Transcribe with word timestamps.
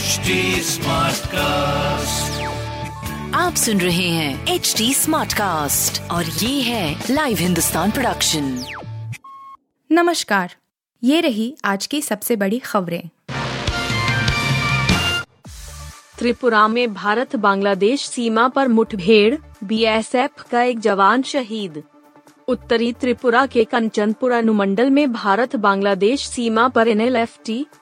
HD 0.00 0.40
cast 1.26 2.42
आप 3.34 3.54
सुन 3.54 3.80
रहे 3.80 4.08
हैं 4.08 4.46
एच 4.46 4.74
डी 4.78 4.94
स्मार्ट 4.94 5.32
कास्ट 5.32 6.10
और 6.10 6.24
ये 6.24 6.62
है 6.62 7.04
लाइव 7.10 7.36
हिंदुस्तान 7.36 7.90
प्रोडक्शन 7.90 8.64
नमस्कार। 9.92 10.54
ये 11.04 11.20
रही 11.20 11.56
आज 11.64 11.86
की 11.86 12.02
सबसे 12.02 12.36
बड़ी 12.36 12.58
खबरें। 12.58 13.08
त्रिपुरा 16.18 16.68
में 16.68 16.94
भारत 16.94 17.36
बांग्लादेश 17.36 18.08
सीमा 18.08 18.48
पर 18.48 18.68
मुठभेड़ 18.68 19.36
बीएसएफ 19.64 20.30
का 20.50 20.62
एक 20.62 20.80
जवान 20.80 21.22
शहीद। 21.22 21.82
उत्तरी 22.48 22.92
त्रिपुरा 22.92 23.46
के 23.46 23.64
कंचनपुर 23.64 24.32
अनुमंडल 24.32 24.90
में 24.90 25.12
भारत 25.12 25.56
बांग्लादेश 25.56 26.26
सीमा 26.28 26.68
पर 26.68 26.88
N 26.88 27.26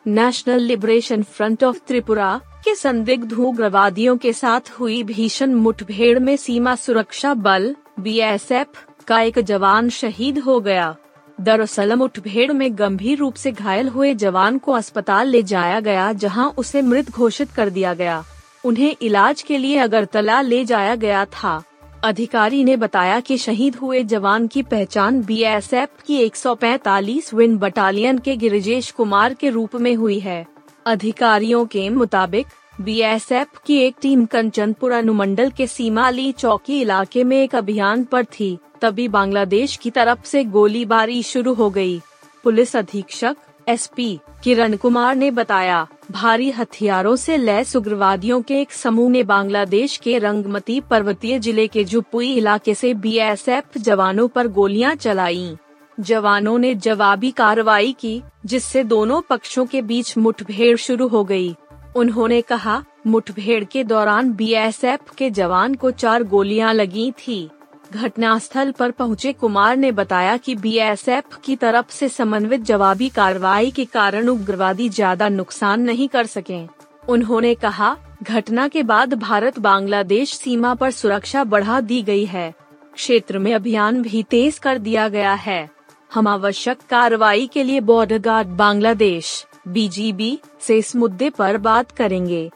National 0.06 0.60
Liberation 0.60 1.22
Front 1.22 1.64
of 1.64 1.78
Tripura, 1.86 2.40
के 2.64 2.74
संदिग्ध 2.74 3.32
उग्रवादियों 3.32 4.16
के 4.16 4.32
साथ 4.32 4.70
हुई 4.70 5.02
भीषण 5.02 5.54
मुठभेड़ 5.54 6.18
में 6.18 6.36
सीमा 6.36 6.74
सुरक्षा 6.74 7.34
बल 7.34 7.74
बीएसएफ 8.00 8.86
का 9.08 9.20
एक 9.20 9.38
जवान 9.38 9.88
शहीद 9.88 10.38
हो 10.38 10.60
गया। 10.60 10.96
दरअसल 11.40 11.94
मुठभेड़ 11.94 12.52
में 12.52 12.78
गंभीर 12.78 13.18
रूप 13.18 13.34
से 13.34 13.52
घायल 13.52 13.88
हुए 13.88 14.14
जवान 14.14 14.58
को 14.58 14.72
अस्पताल 14.72 15.28
ले 15.28 15.42
जाया 15.42 15.80
गया, 15.80 16.12
जहाँ 16.12 16.54
उसे 16.58 16.82
मृत 16.82 17.10
घोषित 17.10 17.50
कर 17.50 17.70
दिया 17.70 17.94
गया। 17.94 18.24
उन्हें 18.64 18.96
इलाज 19.02 19.42
के 19.42 19.58
लिए 19.58 19.78
अगरतला 19.78 20.40
ले 20.40 20.64
जाया 20.64 20.94
गया 20.94 21.24
था। 21.24 21.62
अधिकारी 22.04 22.64
ने 22.64 22.76
बताया 22.76 23.20
कि 23.20 23.36
शहीद 23.38 23.76
हुए 23.76 24.02
जवान 24.02 24.46
की 24.46 24.62
पहचान 24.62 25.20
बीएसएफ 25.22 26.02
की 26.06 26.18
145 26.28 27.32
विन 27.34 27.56
बटालियन 27.58 28.18
के 28.18 28.36
गिरिजेश 28.36 28.90
कुमार 28.90 29.34
के 29.34 29.50
रूप 29.50 29.74
में 29.74 29.94
हुई 29.94 30.18
है 30.18 30.46
अधिकारियों 30.86 31.64
के 31.66 31.88
मुताबिक 31.88 32.46
बीएसएफ 32.80 33.60
की 33.66 33.78
एक 33.78 33.96
टीम 34.02 34.24
कंचनपुर 34.26 34.92
अनुमंडल 34.92 35.50
के 35.50 35.66
सीमाली 35.66 36.30
चौकी 36.32 36.80
इलाके 36.80 37.24
में 37.24 37.36
एक 37.42 37.54
अभियान 37.54 38.04
पर 38.04 38.24
थी, 38.24 38.58
तभी 38.80 39.08
बांग्लादेश 39.08 39.76
की 39.76 39.90
तरफ़ 39.90 40.24
से 40.24 40.44
गोलीबारी 40.44 41.22
शुरू 41.22 41.54
हो 41.54 41.70
गई। 41.70 42.00
पुलिस 42.44 42.76
अधीक्षक 42.76 43.36
एसपी 43.68 44.18
किरण 44.44 44.76
कुमार 44.76 45.16
ने 45.16 45.30
बताया, 45.30 45.86
भारी 46.10 46.50
हथियारों 46.50 47.14
से 47.16 47.36
लैस 47.36 47.74
उग्रवादियों 47.76 48.40
के 48.42 48.60
एक 48.60 48.72
समूह 48.72 49.10
ने 49.10 49.22
बांग्लादेश 49.22 49.96
के 49.96 50.18
रंगमती 50.18 50.80
पर्वतीय 50.80 51.38
ज़िले 51.38 51.66
के 51.68 51.84
जुपुई 51.84 52.32
इलाके 52.34 52.74
से 52.74 52.92
बीएसएफ 52.94 53.78
जवानों 53.78 54.28
पर 54.28 54.48
गोलियाँ 54.48 54.94
चलाई 54.94 55.56
जवानों 55.98 56.58
ने 56.58 56.74
जवाबी 56.74 57.30
कार्रवाई 57.30 57.92
की, 57.92 58.22
जिससे 58.46 58.84
दोनों 58.84 59.20
पक्षों 59.20 59.66
के 59.66 59.82
बीच 59.82 60.16
मुठभेड़ 60.18 60.76
शुरू 60.76 61.08
हो 61.08 61.24
गई। 61.24 61.54
उन्होंने 61.96 62.40
कहा, 62.42 62.82
मुठभेड़ 63.06 63.64
के 63.64 63.84
दौरान 63.84 64.32
बीएसएफ 64.32 65.10
के 65.18 65.30
जवान 65.30 65.74
को 65.74 65.90
चार 65.90 66.22
गोलियाँ 66.22 66.72
लगी 66.74 67.10
थी 67.18 67.48
घटनास्थल 67.94 68.70
पर 68.70 68.90
पहुँचे 68.90 69.32
कुमार 69.32 69.76
ने 69.76 69.92
बताया 69.92 70.36
कि 70.36 70.54
बीएसएफ 70.54 71.38
की 71.44 71.56
तरफ़ 71.56 71.90
से 71.90 72.08
समन्वित 72.08 72.60
जवाबी 72.60 73.08
कार्रवाई 73.08 73.70
के 73.70 73.84
कारण 73.84 74.28
उग्रवादी 74.28 74.88
ज़्यादा 74.88 75.28
नुकसान 75.28 75.80
नहीं 75.80 76.08
कर 76.08 76.26
सके। 76.26 76.60
उन्होंने 77.08 77.54
कहा, 77.54 77.96
घटना 78.22 78.68
के 78.68 78.82
बाद 78.82 79.14
भारत 79.14 79.58
बांग्लादेश 79.58 80.34
सीमा 80.34 80.74
पर 80.74 80.90
सुरक्षा 80.90 81.44
बढ़ा 81.44 81.80
दी 81.80 82.02
गई 82.02 82.24
है। 82.24 82.52
क्षेत्र 82.94 83.38
में 83.38 83.52
अभियान 83.54 84.02
भी 84.02 84.22
तेज 84.22 84.58
कर 84.58 84.78
दिया 84.78 85.08
गया 85.08 85.32
है। 85.32 85.68
हम 86.10 86.28
आवश्यक 86.28 86.78
कार्रवाई 86.90 87.46
के 87.46 87.62
लिए 87.62 87.80
बॉर्डर 87.80 88.18
गार्ड 88.18 88.48
बांग्लादेश, 88.48 89.44
बीजीबी, 89.68 90.38
से 90.60 90.78
इस 90.78 90.96
मुद्दे 90.96 91.30
पर 91.30 91.56
बात 91.58 91.90
करेंगे। 91.90 92.50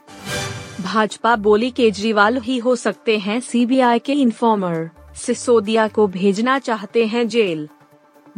भाजपा 0.80 1.36
बोली 1.36 1.70
केजरीवाल 1.70 2.40
ही 2.40 2.58
हो 2.58 2.76
सकते 2.76 3.18
हैं 3.18 3.40
सीबीआई 3.40 3.98
के 3.98 4.12
इन्फॉर्मर। 4.12 4.90
सिसोदिया 5.22 5.88
को 5.88 6.06
भेजना 6.06 6.58
चाहते 6.58 7.06
हैं 7.06 7.28
जेल। 7.28 7.68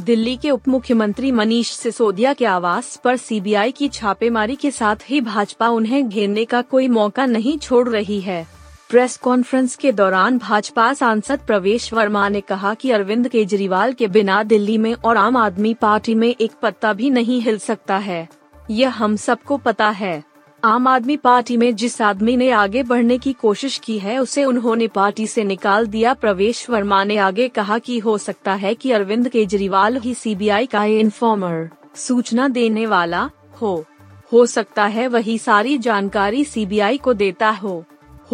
दिल्ली 0.00 0.36
के 0.36 0.50
उप 0.50 0.68
मुख्यमंत्री 0.68 1.30
मनीष 1.32 1.70
सिसोदिया 1.70 2.32
के 2.32 2.44
आवास 2.44 2.96
पर 3.04 3.16
सीबीआई 3.16 3.72
की 3.72 3.88
छापेमारी 3.88 4.56
के 4.56 4.70
साथ 4.70 5.10
ही 5.10 5.20
भाजपा 5.20 5.68
उन्हें 5.68 6.08
घेरने 6.08 6.44
का 6.44 6.62
कोई 6.62 6.88
मौका 6.88 7.26
नहीं 7.26 7.58
छोड़ 7.58 7.88
रही 7.88 8.20
है। 8.20 8.46
प्रेस 8.90 9.16
कॉन्फ्रेंस 9.16 9.76
के 9.76 9.92
दौरान 9.92 10.38
भाजपा 10.38 10.92
सांसद 10.94 11.40
प्रवेश 11.46 11.92
वर्मा 11.92 12.28
ने 12.28 12.40
कहा 12.40 12.74
कि 12.74 12.90
अरविंद 12.90 13.28
केजरीवाल 13.28 13.92
के 13.92 14.08
बिना 14.08 14.42
दिल्ली 14.42 14.78
में 14.78 14.94
और 14.94 15.16
आम 15.16 15.36
आदमी 15.36 15.74
पार्टी 15.74 16.14
में 16.14 16.34
एक 16.40 16.52
पत्ता 16.62 16.92
भी 16.92 17.10
नहीं 17.10 17.40
हिल 17.40 17.58
सकता 17.58 17.96
है। 17.98 18.28
यह 18.70 18.90
हम 18.90 19.16
सबको 19.16 19.56
पता 19.56 19.88
है। 19.88 20.22
आम 20.64 20.86
आदमी 20.86 21.16
पार्टी 21.16 21.56
में 21.56 21.76
जिस 21.76 22.02
आदमी 22.02 22.36
ने 22.36 22.50
आगे 22.50 22.82
बढ़ने 22.82 23.18
की 23.18 23.32
कोशिश 23.32 23.78
की 23.78 23.98
है, 23.98 24.18
उसे 24.18 24.44
उन्होंने 24.44 24.86
पार्टी 24.88 25.26
से 25.26 25.44
निकाल 25.44 25.86
दिया। 25.86 26.14
प्रवेश 26.14 26.70
वर्मा 26.70 27.04
ने 27.04 27.16
आगे 27.16 27.48
कहा 27.48 27.78
कि 27.78 27.98
हो 27.98 28.18
सकता 28.18 28.54
है 28.54 28.74
कि 28.74 28.90
अरविंद 28.90 29.28
केजरीवाल 29.28 29.96
ही 29.96 30.14
सीबीआई 30.14 30.66
का 30.66 30.84
इन्फॉर्मर, 30.84 31.68
सूचना 31.94 32.48
देने 32.48 32.86
वाला 32.86 33.30
हो। 33.62 33.84
हो 34.32 34.46
सकता 34.46 34.86
है 34.86 35.08
वही 35.08 35.38
सारी 35.38 35.78
जानकारी 35.78 36.44
सीबीआई 36.44 36.98
को 36.98 37.14
देता 37.14 37.50
हो। 37.50 37.84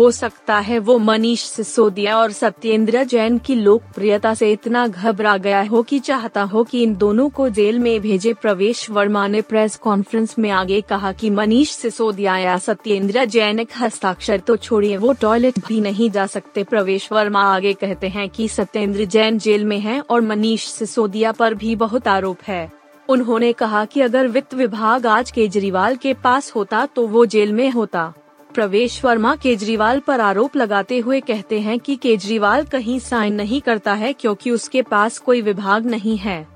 हो 0.01 0.11
सकता 0.11 0.59
है 0.59 0.79
वो 0.79 0.97
मनीष 0.99 1.43
सिसोदिया 1.43 2.17
और 2.19 2.31
सत्येंद्र 2.33 3.03
जैन 3.05 3.37
की 3.39 3.55
लोकप्रियता 3.55 4.33
से 4.35 4.51
इतना 4.53 4.87
घबरा 4.87 5.37
गया 5.37 5.61
हो 5.63 5.83
कि 5.83 5.99
चाहता 5.99 6.43
हो 6.43 6.63
कि 6.65 6.83
इन 6.83 6.95
दोनों 6.97 7.29
को 7.29 7.49
जेल 7.49 7.79
में 7.79 8.01
भेजे। 8.01 8.33
प्रवेश 8.33 8.89
वर्मा 8.91 9.27
ने 9.27 9.41
प्रेस 9.41 9.77
कॉन्फ्रेंस 9.77 10.35
में 10.39 10.49
आगे 10.51 10.81
कहा 10.81 11.11
कि 11.13 11.31
मनीष 11.31 11.71
सिसोदिया 11.71 12.37
या 12.39 12.57
सत्येंद्र 12.59 13.25
जैन 13.25 13.61
एक 13.61 13.69
हस्ताक्षर 13.77 14.39
तो 14.39 14.57
छोड़िए, 14.57 14.97
वो 14.97 15.13
टॉयलेट 15.13 15.59
भी 15.69 15.81
नहीं 15.81 16.11
जा 16.11 16.27
सकते। 16.27 16.65
प्रवेश 16.65 17.09
वर्मा 17.13 17.43
आगे 17.55 17.73
कहते 17.73 18.09
हैं 18.09 18.29
कि 18.29 18.49
सत्येंद्र 18.49 19.05
जैन 19.07 19.39
जेल 19.39 19.65
में 19.65 19.79
है 19.81 20.01
और 20.01 20.21
मनीष 20.21 20.67
सिसोदिया 20.67 21.33
पर 21.33 21.55
भी 21.55 21.77
बहुत 21.77 22.09
आरोप 22.09 22.39
है। 22.49 22.71
उन्होंने 23.09 23.53
कहा 23.53 23.85
कि 23.85 24.01
अगर 24.01 24.29
वित्त 24.29 24.55
विभाग 24.55 25.07
आज 25.09 25.31
केजरीवाल 25.31 25.97
के 25.97 26.15
पास 26.15 26.53
होता 26.55 26.87
तो 26.87 27.07
वो 27.07 27.27
जेल 27.27 27.53
में 27.53 27.71
होता। 27.71 28.13
प्रवेश 28.55 29.05
वर्मा 29.05 29.35
केजरीवाल 29.37 29.99
पर 29.99 30.21
आरोप 30.21 30.57
लगाते 30.57 30.99
हुए 30.99 31.21
कहते 31.21 31.61
हैं 31.61 31.79
कि 31.81 31.97
केजरीवाल 31.97 32.65
कहीं 32.65 32.99
साइन 32.99 33.35
नहीं 33.35 33.61
करता 33.61 33.93
है 33.93 34.13
क्योंकि 34.13 34.51
उसके 34.51 34.83
पास 34.83 35.19
कोई 35.19 35.41
विभाग 35.41 35.87
नहीं 35.87 36.17
है। 36.17 36.47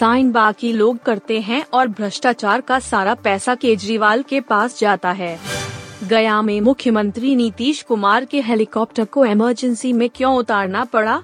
साइन 0.00 0.32
बाकी 0.32 0.72
लोग 0.72 1.02
करते 1.02 1.40
हैं 1.40 1.64
और 1.72 1.88
भ्रष्टाचार 1.88 2.60
का 2.60 2.78
सारा 2.78 3.14
पैसा 3.14 3.54
केजरीवाल 3.54 4.22
के 4.22 4.40
पास 4.40 4.78
जाता 4.80 5.10
है। 5.10 5.38
गया 6.04 6.42
में 6.42 6.60
मुख्यमंत्री 6.60 7.34
नीतीश 7.36 7.82
कुमार 7.82 8.24
के 8.24 8.40
हेलीकॉप्टर 8.40 9.04
को 9.04 9.24
इमरजेंसी 9.24 9.92
में 9.92 10.10
क्यों 10.10 10.34
उतारना 10.36 10.84
पड़ा? 10.84 11.22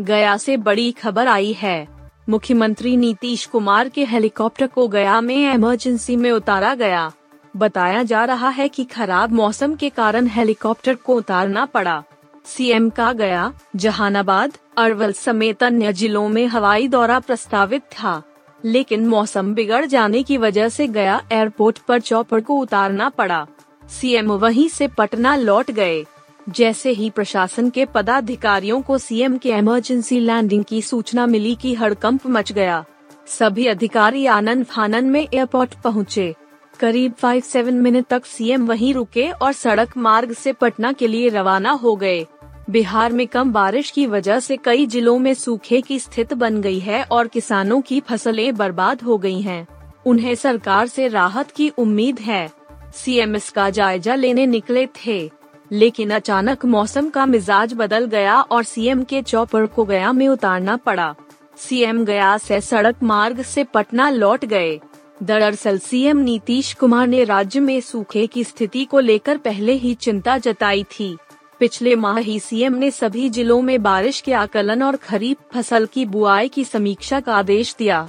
गया 0.00 0.36
से 0.36 0.56
बड़ी 0.56 0.90
खबर 0.92 1.28
आई 1.28 1.52
है। 1.52 1.88
मुख्यमंत्री 2.28 2.96
नीतीश 2.96 3.46
कुमार 3.46 3.88
के 3.88 4.04
हेलीकॉप्टर 4.04 4.66
को 4.66 4.88
गया 4.88 5.20
में 5.20 5.54
इमरजेंसी 5.54 6.16
में 6.16 6.30
उतारा 6.30 6.74
गया। 6.74 7.12
बताया 7.56 8.02
जा 8.02 8.24
रहा 8.24 8.48
है 8.48 8.68
कि 8.68 8.84
खराब 8.84 9.32
मौसम 9.32 9.74
के 9.74 9.88
कारण 9.90 10.26
हेलीकॉप्टर 10.26 10.94
को 10.94 11.14
उतारना 11.14 11.64
पड़ा। 11.64 12.02
सीएम 12.44 12.90
का 12.90 13.12
गया, 13.12 13.52
जहानाबाद, 13.76 14.52
अरवल 14.78 15.12
समेत 15.12 15.62
अन्य 15.62 15.92
जिलों 15.92 16.28
में 16.28 16.46
हवाई 16.46 16.88
दौरा 16.88 17.18
प्रस्तावित 17.18 17.82
था। 17.82 18.22
लेकिन 18.64 19.06
मौसम 19.08 19.54
बिगड़ 19.54 19.84
जाने 19.84 20.22
की 20.22 20.36
वजह 20.36 20.68
से 20.68 20.86
गया 20.88 21.20
एयरपोर्ट 21.32 21.78
पर 21.78 22.00
चौपर 22.00 22.40
को 22.40 22.58
उतारना 22.58 23.08
पड़ा। 23.08 23.46
सीएम 23.88 24.32
वहीं 24.32 24.68
से 24.68 24.88
पटना 24.88 25.36
लौट 25.36 25.70
गए। 25.70 26.04
जैसे 26.48 26.90
ही 26.90 27.10
प्रशासन 27.10 27.70
के 27.70 27.84
पदाधिकारियों 27.84 28.80
को 28.82 28.98
सीएम 28.98 29.36
के 29.38 29.50
इमरजेंसी 29.50 30.20
लैंडिंग 30.20 30.64
की 30.64 30.82
सूचना 30.82 31.26
मिली 31.26 31.54
कि 31.54 31.74
हड़कंप 31.74 32.26
मच 32.26 32.52
गया, 32.52 32.84
सभी 33.26 33.66
अधिकारी 33.66 34.26
आनंद 34.26 34.64
फानन 34.64 35.04
में 35.04 35.28
एयरपोर्ट 35.34 35.74
पहुँचे। 35.84 36.34
करीब 36.80 37.12
फाइव 37.12 37.42
सेवन 37.42 37.74
मिनट 37.74 38.06
तक 38.06 38.26
सीएम 38.26 38.66
वहीं 38.66 38.94
रुके 38.94 39.30
और 39.30 39.52
सड़क 39.52 39.96
मार्ग 39.96 40.32
से 40.32 40.52
पटना 40.52 40.92
के 40.92 41.06
लिए 41.06 41.28
रवाना 41.28 41.70
हो 41.70 41.96
गए। 41.96 42.26
बिहार 42.70 43.12
में 43.12 43.26
कम 43.26 43.52
बारिश 43.52 43.90
की 43.90 44.06
वजह 44.06 44.40
से 44.40 44.56
कई 44.56 44.86
जिलों 44.86 45.18
में 45.18 45.34
सूखे 45.34 45.80
की 45.80 45.98
स्थिति 45.98 46.34
बन 46.34 46.60
गई 46.60 46.78
है 46.78 47.04
और 47.04 47.26
किसानों 47.26 47.80
की 47.80 48.00
फ़सलें 48.00 48.56
बर्बाद 48.56 49.02
हो 49.02 49.18
गई 49.18 49.40
हैं। 49.40 49.68
उन्हें 50.06 50.34
सरकार 50.34 50.86
से 50.86 51.08
राहत 51.08 51.50
की 51.50 51.68
उम्मीद 51.68 52.18
है। 52.18 52.52
सीएम 52.94 53.36
इसका 53.36 53.70
जायजा 53.70 54.14
लेने 54.14 54.46
निकले 54.46 54.86
थे। 54.86 55.30
लेकिन 55.72 56.10
अचानक 56.10 56.64
मौसम 56.64 57.10
का 57.10 57.26
मिजाज 57.26 57.74
बदल 57.74 58.04
गया 58.04 58.40
और 58.40 58.62
सीएम 58.62 59.02
के 59.04 59.22
चौपड़ 59.22 59.66
को 59.66 59.84
गया 59.84 60.12
में 60.12 60.28
उतारना 60.28 60.76
पड़ा। 60.76 61.14
सीएम 61.56 62.04
गया 62.04 62.38
से 62.38 62.60
सड़क 62.60 62.96
मार्ग 63.02 63.42
से 63.42 63.64
पटना 63.64 64.10
लौट 64.10 64.44
गए। 64.44 64.80
दरअसल 65.22 65.78
सीएम 65.78 66.18
नीतीश 66.18 66.72
कुमार 66.74 67.06
ने 67.06 67.24
राज्य 67.24 67.60
में 67.60 67.80
सूखे 67.80 68.26
की 68.26 68.44
स्थिति 68.44 68.84
को 68.84 69.00
लेकर 69.00 69.36
पहले 69.36 69.72
ही 69.72 69.94
चिंता 69.94 70.38
जताई 70.38 70.84
थी। 70.84 71.16
पिछले 71.60 71.94
माह 71.96 72.18
ही 72.18 72.40
सीएम 72.40 72.74
ने 72.74 72.90
सभी 72.90 73.28
जिलों 73.28 73.62
में 73.62 73.82
बारिश 73.82 74.20
के 74.20 74.32
आकलन 74.32 74.82
और 74.82 74.96
खरीफ 74.96 75.36
फ़सल 75.54 75.86
की 75.86 76.04
बुआई 76.04 76.48
की 76.48 76.64
समीक्षा 76.64 77.20
का 77.20 77.34
आदेश 77.34 77.74
दिया। 77.78 78.08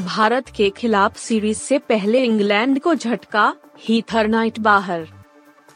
भारत 0.00 0.48
के 0.48 0.70
खिलाफ 0.70 1.16
सीरीज़ 1.16 1.58
से 1.58 1.78
पहले 1.78 2.24
इंग्लैंड 2.24 2.80
को 2.80 2.94
झटका 2.94 3.54
हीथर 3.80 4.28
नाइट 4.28 4.58
बाहर। 4.58 5.06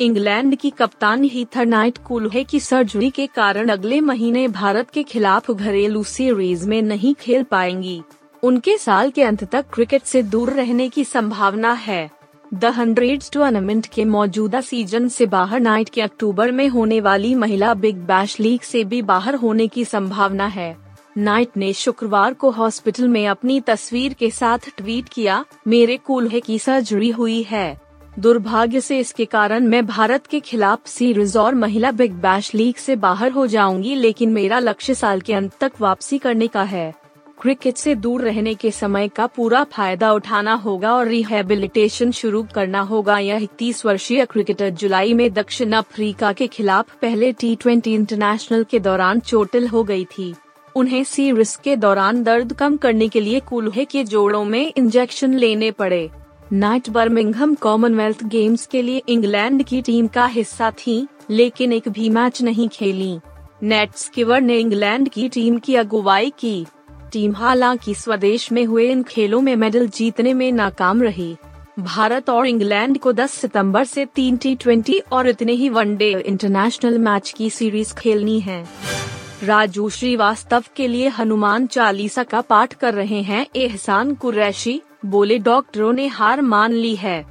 इंग्लैंड 0.00 0.56
की 0.56 0.70
कप्तान 0.70 1.24
हीथर 1.24 1.66
नाइट 1.66 1.98
कूल्हे 1.98 2.44
की 2.44 2.60
सर्जरी 2.60 3.10
के 3.10 3.26
कारण 3.26 3.68
अगले 3.68 4.00
महीने 4.00 4.48
भारत 4.48 4.90
के 4.90 5.02
खिलाफ 5.02 5.50
घरेलू 5.50 6.04
सीरीज़ 6.04 6.68
में 6.68 6.82
नहीं 6.82 7.14
खेल 7.14 7.42
पाएँगी। 7.42 8.02
उनके 8.44 8.76
साल 8.78 9.10
के 9.10 9.22
अंत 9.22 9.42
तक 9.44 9.64
क्रिकेट 9.72 10.02
से 10.02 10.22
दूर 10.22 10.50
रहने 10.50 10.88
की 10.88 11.04
संभावना 11.04 11.72
है। 11.72 12.10
द 12.54 12.64
हंड्रेड 12.64 13.22
टूर्नामेंट 13.32 13.86
के 13.86 14.04
मौजूदा 14.04 14.60
सीज़न 14.60 15.08
से 15.08 15.26
बाहर 15.26 15.60
नाइट 15.60 15.88
के 15.88 16.00
अक्टूबर 16.00 16.50
में 16.52 16.66
होने 16.68 17.00
वाली 17.00 17.34
महिला 17.34 17.72
बिग 17.74 17.96
बैश 17.96 18.38
लीग 18.40 18.60
से 18.60 18.82
भी 18.84 19.00
बाहर 19.02 19.34
होने 19.34 19.66
की 19.68 19.84
संभावना 19.84 20.46
है। 20.46 20.76
नाइट 21.18 21.56
ने 21.56 21.72
शुक्रवार 21.72 22.34
को 22.34 22.50
हॉस्पिटल 22.50 23.08
में 23.08 23.26
अपनी 23.28 23.60
तस्वीर 23.60 24.12
के 24.12 24.30
साथ 24.30 24.58
ट्वीट 24.76 25.08
किया, 25.08 25.44
मेरे 25.66 25.96
कूल्हे 25.96 26.40
की 26.40 26.58
सर्जरी 26.58 27.10
हुई 27.10 27.42
है। 27.42 27.80
दुर्भाग्य 28.18 28.80
से 28.80 28.98
इसके 28.98 29.24
कारण 29.24 29.66
मैं 29.66 29.84
भारत 29.86 30.26
के 30.26 30.40
खिलाफ 30.40 30.86
सीरीज़ 30.86 31.38
और 31.38 31.54
महिला 31.54 31.90
बिग 31.92 32.12
बैश 32.12 32.54
लीग 32.54 32.74
से 32.74 32.96
बाहर 32.96 33.30
हो 33.30 33.46
जाऊँगी, 33.46 33.94
लेकिन 33.94 34.32
मेरा 34.32 34.58
लक्ष्य 34.58 34.94
साल 34.94 35.20
के 35.20 35.34
अंत 35.34 35.56
तक 35.60 35.80
वापसी 35.80 36.18
करने 36.18 36.46
का 36.46 36.62
है। 36.62 37.03
क्रिकेट 37.44 37.76
से 37.76 37.94
दूर 37.94 38.22
रहने 38.22 38.54
के 38.54 38.70
समय 38.70 39.08
का 39.08 39.26
पूरा 39.26 39.62
फ़ायदा 39.64 40.12
उठाना 40.12 40.52
होगा 40.54 40.92
और 40.92 41.08
रिहेबिलिटेशन 41.08 42.10
शुरू 42.10 42.42
करना 42.54 42.80
होगा। 42.80 43.18
यह 43.18 43.42
इकतीस 43.42 43.84
वर्षीय 43.86 44.24
क्रिकेटर 44.24 44.70
जुलाई 44.72 45.12
में 45.14 45.32
दक्षिण 45.32 45.72
अफ्रीका 45.72 46.32
के 46.32 46.46
खिलाफ 46.46 46.94
पहले 47.02 47.30
टी 47.32 47.54
ट्वेंटी 47.56 47.94
इंटरनेशनल 47.94 48.64
के 48.64 48.80
दौरान 48.80 49.20
चोटिल 49.20 49.66
हो 49.68 49.82
गई 49.84 50.04
थी। 50.04 50.32
उन्हें 50.76 51.04
सीरीज़ 51.04 51.56
के 51.64 51.76
दौरान 51.76 52.22
दर्द 52.22 52.52
कम 52.52 52.76
करने 52.76 53.08
के 53.08 53.20
लिए 53.20 53.40
कूल्हे 53.40 53.84
के 53.84 54.04
जोड़ों 54.04 54.44
में 54.44 54.72
इंजेक्शन 54.76 55.34
लेने 55.34 55.70
पड़े। 55.70 56.10
नाइट 56.52 56.88
बर्मिंघम 56.90 57.54
कॉमनवेल्थ 57.54 58.24
गेम्स 58.24 58.66
के 58.66 58.82
लिए 58.82 59.02
इंग्लैंड 59.08 59.62
की 59.62 59.82
टीम 59.82 60.06
का 60.06 60.26
हिस्सा 60.26 60.70
थी, 60.70 61.06
लेकिन 61.30 61.72
एक 61.72 61.88
भी 61.88 62.08
मैच 62.10 62.42
नहीं 62.42 62.68
खेली। 62.68 63.18
नेट 63.62 63.94
स्किवर 63.96 64.40
ने 64.40 64.58
इंग्लैंड 64.58 65.08
की 65.08 65.28
टीम 65.28 65.58
की 65.58 65.74
अगुवाई 65.74 66.32
की। 66.38 66.64
टीम 67.14 67.34
हालाँकि 67.36 67.94
स्वदेश 67.94 68.52
में 68.52 68.64
हुए 68.64 68.90
इन 68.90 69.02
खेलों 69.02 69.40
में 69.40 69.56
मेडल 69.56 69.88
जीतने 69.88 70.34
में 70.34 70.52
नाकाम 70.52 71.02
रही। 71.02 71.36
भारत 71.78 72.30
और 72.30 72.46
इंग्लैंड 72.46 72.98
को 72.98 73.12
10 73.12 73.30
सितंबर 73.30 73.84
से 73.84 74.04
तीन 74.04 74.36
टी 74.36 74.98
और 75.12 75.28
इतने 75.28 75.52
ही 75.52 75.68
वनडे 75.68 76.10
इंटरनेशनल 76.26 76.98
मैच 76.98 77.30
की 77.36 77.50
सीरीज़ 77.50 77.94
खेलनी 77.94 78.40
है। 78.40 78.64
राजू 79.44 79.88
श्रीवास्तव 79.88 80.64
के 80.76 80.88
लिए 80.88 81.08
हनुमान 81.08 81.66
चालीसा 81.66 82.22
का 82.22 82.40
पाठ 82.40 82.74
कर 82.74 82.94
रहे 82.94 83.20
हैं 83.22 83.46
एहसान 83.56 84.14
कुरैशी, 84.14 84.80
बोले 85.06 85.38
डॉक्टरों 85.38 85.92
ने 85.92 86.06
हार 86.06 86.42
मान 86.42 86.72
ली 86.72 86.96
है। 86.96 87.24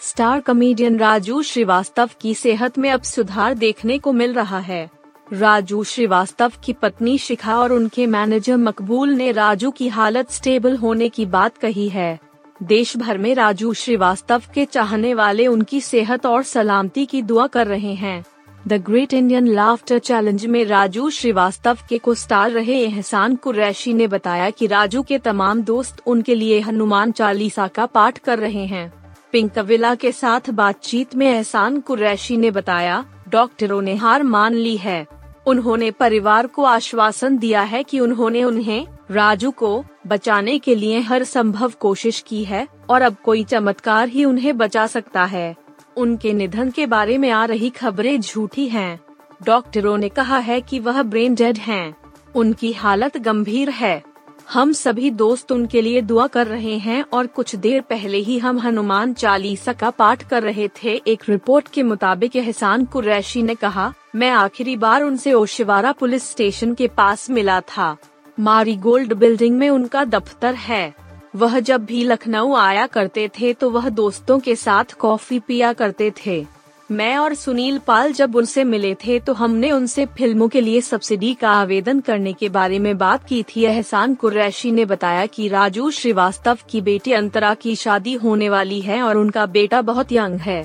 स्टार 0.00 0.40
कमेडियन 0.40 0.98
राजू 0.98 1.42
श्रीवास्तव 1.42 2.10
की 2.20 2.34
सेहत 2.34 2.78
में 2.78 2.90
अब 2.90 3.02
सुधार 3.02 3.54
देखने 3.54 3.98
को 3.98 4.12
मिल 4.12 4.32
रहा 4.32 4.58
है। 4.58 5.01
राजू 5.32 5.84
श्रीवास्तव 5.84 6.52
की 6.64 6.72
पत्नी 6.72 7.18
शिखा 7.18 7.56
और 7.58 7.72
उनके 7.72 8.06
मैनेजर 8.06 8.56
मकबूल 8.56 9.10
ने 9.10 9.30
राजू 9.32 9.70
की 9.70 9.88
हालत 9.88 10.30
स्टेबल 10.30 10.76
होने 10.76 11.08
की 11.08 11.24
बात 11.26 11.56
कही 11.58 11.88
है। 11.88 12.18
देश 12.62 12.96
भर 12.96 13.18
में 13.18 13.34
राजू 13.34 13.72
श्रीवास्तव 13.74 14.42
के 14.54 14.64
चाहने 14.64 15.14
वाले 15.14 15.46
उनकी 15.46 15.80
सेहत 15.80 16.26
और 16.26 16.42
सलामती 16.42 17.06
की 17.06 17.22
दुआ 17.22 17.46
कर 17.46 17.66
रहे 17.66 17.94
हैं। 17.94 18.24
The 18.68 18.72
great 18.72 19.14
Indian 19.14 19.46
laughter 19.46 19.98
challenge 19.98 20.46
में 20.46 20.64
राजू 20.64 21.10
श्रीवास्तव 21.10 21.78
के 21.88 21.98
को 21.98 22.14
स्टार 22.14 22.50
रहे 22.50 22.80
एहसान 22.80 23.36
कुरैशी 23.36 23.94
ने 23.94 24.06
बताया 24.06 24.50
कि 24.50 24.66
राजू 24.66 25.02
के 25.02 25.18
तमाम 25.18 25.62
दोस्त 25.62 26.02
उनके 26.06 26.34
लिए 26.34 26.60
हनुमान 26.60 27.12
चालीसा 27.12 27.68
का 27.68 27.86
पाठ 27.86 28.18
कर 28.18 28.38
रहे 28.38 28.66
हैं। 28.66 28.92
पिंक 29.32 29.52
कविला 29.52 29.94
के 29.94 30.12
साथ 30.12 30.50
बातचीत 30.50 31.16
में 31.16 31.26
एहसान 31.26 31.80
कुरैशी 31.80 32.36
ने 32.36 32.50
बताया, 32.50 33.04
डॉक्टरों 33.28 33.82
ने 33.82 33.94
हार 33.94 34.22
मान 34.22 34.54
ली 34.54 34.76
है। 34.76 35.21
उन्होंने 35.46 35.90
परिवार 35.90 36.46
को 36.46 36.64
आश्वासन 36.64 37.38
दिया 37.38 37.62
है 37.62 37.82
कि 37.82 38.00
उन्होंने 38.00 38.44
उन्हें 38.44 38.86
राजू 39.10 39.50
को 39.50 39.84
बचाने 40.06 40.58
के 40.58 40.74
लिए 40.74 41.00
हर 41.00 41.24
संभव 41.24 41.72
कोशिश 41.80 42.20
की 42.20 42.44
है 42.44 42.66
और 42.90 43.02
अब 43.02 43.16
कोई 43.24 43.44
चमत्कार 43.44 44.08
ही 44.08 44.24
उन्हें 44.24 44.56
बचा 44.58 44.86
सकता 44.86 45.24
है 45.24 45.54
उनके 45.96 46.32
निधन 46.32 46.70
के 46.70 46.86
बारे 46.86 47.18
में 47.18 47.30
आ 47.30 47.44
रही 47.44 47.70
खबरें 47.70 48.20
झूठी 48.20 48.68
हैं। 48.68 49.00
डॉक्टरों 49.44 49.96
ने 49.98 50.08
कहा 50.08 50.38
है 50.38 50.60
कि 50.60 50.78
वह 50.78 51.02
ब्रेन 51.02 51.34
डेड 51.34 51.58
हैं। 51.58 51.94
उनकी 52.34 52.72
हालत 52.72 53.16
गंभीर 53.16 53.70
है 53.70 54.02
हम 54.52 54.72
सभी 54.72 55.10
दोस्त 55.10 55.52
उनके 55.52 55.80
लिए 55.82 56.00
दुआ 56.00 56.26
कर 56.26 56.46
रहे 56.46 56.76
हैं 56.78 57.04
और 57.12 57.26
कुछ 57.26 57.54
देर 57.56 57.80
पहले 57.80 58.18
ही 58.18 58.38
हम 58.38 58.58
हनुमान 58.58 59.12
चालीसा 59.14 59.72
का 59.72 59.90
पाठ 59.90 60.22
कर 60.28 60.42
रहे 60.42 60.68
थे। 60.82 60.94
एक 61.06 61.22
रिपोर्ट 61.28 61.68
के 61.68 61.82
मुताबिक 61.82 62.36
एहसान 62.36 62.84
कुरैशी 62.84 63.42
ने 63.42 63.54
कहा, 63.54 63.92
मैं 64.16 64.30
आखिरी 64.30 64.76
बार 64.76 65.02
उनसे 65.02 65.32
ओशिवारा 65.32 65.92
पुलिस 65.92 66.30
स्टेशन 66.30 66.74
के 66.74 66.88
पास 66.88 67.28
मिला 67.30 67.60
था। 67.68 67.96
मारी 68.38 68.76
गोल्ड 68.76 69.14
बिल्डिंग 69.14 69.58
में 69.58 69.68
उनका 69.70 70.04
दफ्तर 70.04 70.54
है। 70.54 70.94
वह 71.36 71.58
जब 71.60 71.84
भी 71.84 72.04
लखनऊ 72.04 72.54
आया 72.54 72.86
करते 72.86 73.28
थे 73.40 73.52
तो 73.52 73.70
वह 73.70 73.88
दोस्तों 73.88 74.38
के 74.38 74.56
साथ 74.56 74.92
कॉफ़ी 74.92 75.38
पिया 75.38 75.72
करते 75.72 76.12
थे। 76.26 76.44
मैं 76.92 77.16
और 77.16 77.34
सुनील 77.34 77.78
पाल 77.78 78.12
जब 78.12 78.36
उनसे 78.36 78.64
मिले 78.64 78.94
थे 78.94 79.18
तो 79.18 79.32
हमने 79.32 79.70
उनसे 79.70 80.04
फ़िल्मों 80.06 80.48
के 80.48 80.60
लिए 80.60 80.80
सब्सिडी 80.80 81.32
का 81.34 81.50
आवेदन 81.50 82.00
करने 82.00 82.32
के 82.32 82.48
बारे 82.48 82.78
में 82.78 82.98
बात 82.98 83.24
की 83.24 83.42
थी। 83.42 83.64
एहसान 83.64 84.14
कुरैशी 84.14 84.72
ने 84.72 84.84
बताया 84.84 85.26
कि 85.26 85.48
राजू 85.48 85.90
श्रीवास्तव 85.90 86.58
की 86.70 86.80
बेटी 86.80 87.12
अंतरा 87.12 87.54
की 87.54 87.74
शादी 87.76 88.14
होने 88.14 88.48
वाली 88.48 88.80
है 88.80 89.02
और 89.02 89.16
उनका 89.16 89.46
बेटा 89.46 89.82
बहुत 89.82 90.12
यंग 90.12 90.40
है। 90.40 90.64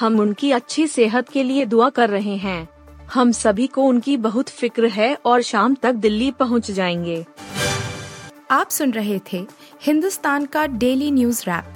हम 0.00 0.18
उनकी 0.20 0.50
अच्छी 0.50 0.86
सेहत 0.86 1.28
के 1.28 1.42
लिए 1.42 1.64
दुआ 1.64 1.88
कर 1.90 2.10
रहे 2.10 2.36
हैं। 2.36 2.68
हम 3.14 3.32
सभी 3.32 3.66
को 3.66 3.82
उनकी 3.82 4.16
बहुत 4.16 4.48
फ़िक्र 4.48 4.88
है 4.88 5.16
और 5.24 5.42
शाम 5.42 5.74
तक 5.74 5.92
दिल्ली 5.94 6.30
पहुँच 6.30 6.70
जाएँगे। 6.70 7.24
आप 8.50 8.70
सुन 8.70 8.90
रहे 8.90 9.20
थे 9.32 9.46
हिंदुस्तान 9.82 10.46
का 10.46 10.66
डेली 10.66 11.10
न्यूज़ 11.10 11.42
रैप। 11.42 11.75